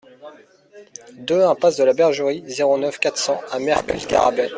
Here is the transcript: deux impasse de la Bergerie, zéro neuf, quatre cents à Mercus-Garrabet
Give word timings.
deux 1.19 1.43
impasse 1.45 1.77
de 1.77 1.83
la 1.83 1.93
Bergerie, 1.93 2.43
zéro 2.47 2.75
neuf, 2.75 2.97
quatre 2.97 3.19
cents 3.19 3.39
à 3.51 3.59
Mercus-Garrabet 3.59 4.49